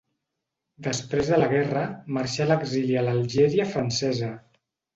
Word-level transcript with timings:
Després 0.87 1.29
de 1.33 1.39
la 1.41 1.49
guerra, 1.51 1.83
marxà 2.19 2.47
a 2.47 2.49
l'exili 2.55 2.99
a 3.03 3.07
l'Algèria 3.11 3.71
francesa. 3.77 4.35